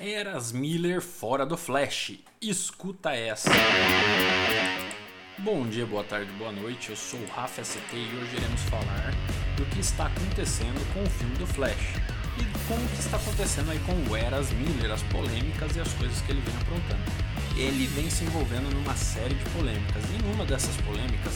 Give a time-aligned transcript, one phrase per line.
[0.00, 2.12] Eras Miller fora do Flash.
[2.40, 3.50] Escuta essa.
[5.38, 6.90] Bom dia, boa tarde, boa noite.
[6.90, 9.12] Eu sou o Rafa ST e hoje iremos falar
[9.56, 11.96] do que está acontecendo com o filme do Flash
[12.38, 15.92] e com o que está acontecendo aí com o Eras Miller, as polêmicas e as
[15.94, 17.02] coisas que ele vem aprontando.
[17.56, 21.34] Ele vem se envolvendo numa série de polêmicas e numa dessas polêmicas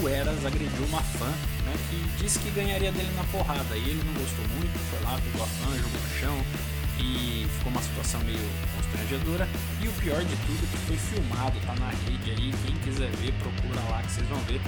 [0.00, 4.02] o Eras agrediu uma fã né, que disse que ganharia dele na porrada e ele
[4.04, 8.20] não gostou muito, foi lá, pegou a fã, jogou no chão, e ficou uma situação
[8.22, 8.38] meio
[8.74, 9.48] constrangedora.
[9.80, 12.54] E o pior de tudo é que foi filmado, tá na rede aí.
[12.64, 14.60] Quem quiser ver, procura lá que vocês vão ver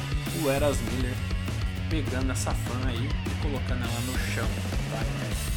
[0.42, 1.14] o Eras Miller
[1.90, 4.48] pegando essa fã aí e colocando ela no chão.
[4.90, 5.02] Tá?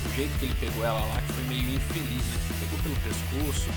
[0.09, 2.39] O jeito que ele pegou ela lá que foi meio infeliz, né?
[2.59, 3.69] Pegou pelo pescoço.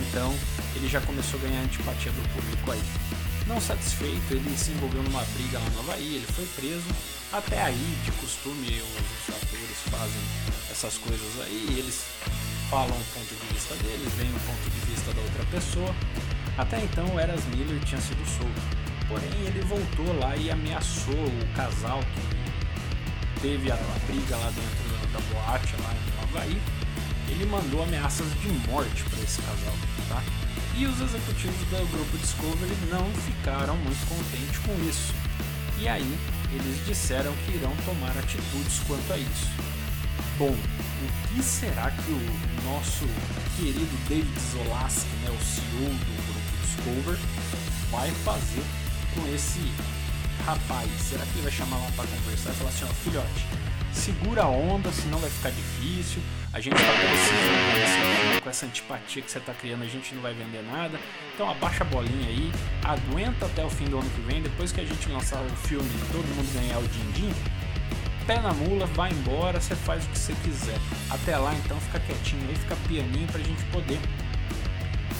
[0.00, 0.34] Então
[0.76, 2.82] ele já começou a ganhar antipatia do público aí.
[3.46, 6.86] Não satisfeito, ele se envolveu numa briga lá no Havaí, ele foi preso.
[7.32, 10.22] Até aí, de costume, os atores fazem
[10.70, 12.04] essas coisas aí, eles
[12.70, 15.94] falam o ponto de vista deles, veem o ponto de vista da outra pessoa.
[16.56, 18.60] Até então, o Eras Miller tinha sido solto.
[19.08, 25.18] Porém, ele voltou lá e ameaçou o casal que teve a briga lá dentro da
[25.32, 26.62] boate, lá no Havaí.
[27.28, 29.74] Ele mandou ameaças de morte para esse casal,
[30.08, 30.22] tá?
[30.76, 35.12] E os executivos do grupo Discovery não ficaram muito contentes com isso.
[35.78, 36.18] E aí,
[36.52, 39.48] eles disseram que irão tomar atitudes quanto a isso.
[40.38, 43.04] Bom, o que será que o nosso
[43.56, 47.18] querido David Zolaski, né, o CEO do grupo Discover,
[47.90, 48.64] vai fazer
[49.14, 49.60] com esse
[50.46, 50.90] rapaz?
[51.02, 53.46] Será que ele vai chamar lá para conversar e falar assim, ó, filhote,
[53.92, 56.22] segura a onda, senão vai ficar difícil.
[56.52, 60.34] A gente está precisando com essa antipatia que você está criando, a gente não vai
[60.34, 60.98] vender nada.
[61.34, 62.52] Então abaixa a bolinha aí,
[62.84, 65.88] aguenta até o fim do ano que vem, depois que a gente lançar o filme
[65.88, 67.32] e todo mundo ganhar o din-din,
[68.26, 70.78] pé na mula, vai embora, você faz o que você quiser.
[71.08, 74.00] Até lá então fica quietinho aí, fica pianinho pra gente poder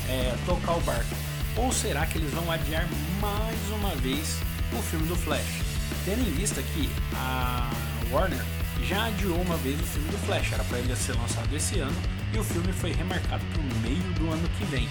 [0.09, 1.15] é, tocar o barco.
[1.57, 2.89] Ou será que eles vão adiar
[3.21, 4.39] mais uma vez
[4.73, 5.63] o filme do Flash?
[6.05, 7.71] Tendo em vista que a
[8.11, 8.45] Warner
[8.87, 11.97] já adiou uma vez o filme do Flash, era para ele ser lançado esse ano
[12.33, 14.89] e o filme foi remarcado para o meio do ano que vem.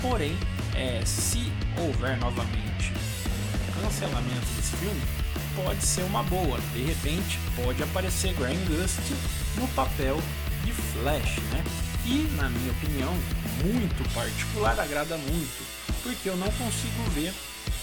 [0.00, 0.36] Porém,
[0.74, 2.92] é, se houver novamente
[3.82, 5.00] cancelamento desse filme,
[5.54, 6.58] pode ser uma boa.
[6.72, 9.00] De repente, pode aparecer Graham Gust
[9.56, 10.20] no papel
[10.64, 11.64] de Flash, né?
[12.04, 13.12] E, na minha opinião,
[13.64, 15.66] muito particular, agrada muito,
[16.02, 17.32] porque eu não consigo ver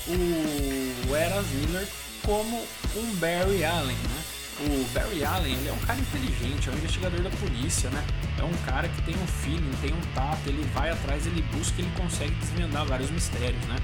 [0.07, 1.87] o Eras Miller
[2.25, 2.57] como
[2.95, 4.22] um Barry Allen, né?
[4.59, 8.03] O Barry Allen ele é um cara inteligente, é um investigador da polícia, né?
[8.37, 11.81] É um cara que tem um feeling, tem um tato, ele vai atrás, ele busca,
[11.81, 13.77] ele consegue desvendar vários mistérios, né?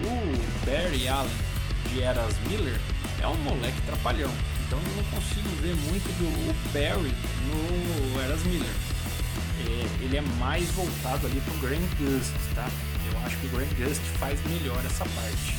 [0.00, 1.30] O Barry Allen
[1.90, 2.78] de Eras Miller
[3.20, 4.30] é um moleque trapalhão,
[4.66, 7.14] então eu não consigo ver muito do Barry
[7.48, 8.74] no Eras Miller.
[9.66, 12.68] É, ele é mais voltado ali pro Grant Gust, tá?
[13.10, 15.56] Eu acho que o Grant Gust faz melhor essa parte.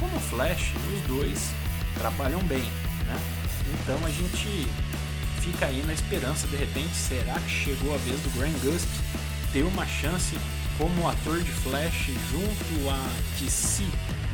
[0.00, 1.50] Como Flash, os dois
[1.94, 2.64] trabalham bem,
[3.06, 3.43] né?
[3.72, 4.66] Então a gente
[5.40, 8.88] fica aí na esperança, de repente, será que chegou a vez do Grant Gust
[9.52, 10.36] ter uma chance
[10.78, 12.98] como ator de Flash junto a
[13.38, 13.82] DC,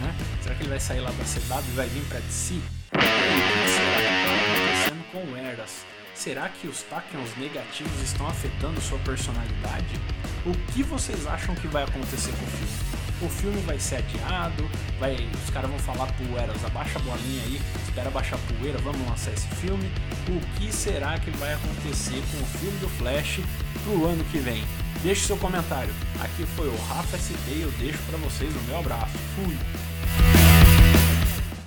[0.01, 0.15] né?
[0.43, 2.55] Será que ele vai sair lá da CW e vai vir para DC?
[2.91, 5.85] Será que está acontecendo com o Eras?
[6.15, 10.01] Será que os tachyons negativos estão afetando sua personalidade?
[10.45, 12.90] O que vocês acham que vai acontecer com o filme?
[13.23, 17.43] O filme vai ser adiado, vai, os caras vão falar pro Eras, abaixa a bolinha
[17.45, 19.91] aí, espera baixar a poeira, vamos lançar esse filme.
[20.29, 23.41] O que será que vai acontecer com o filme do Flash
[23.85, 24.65] pro ano que vem?
[25.03, 25.93] Deixe seu comentário.
[26.21, 29.17] Aqui foi o Rafa ST e eu deixo para vocês o meu abraço.
[29.35, 29.90] Fui!